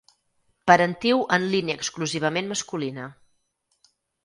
[0.71, 3.09] Parentiu en línia exclusivament masculina.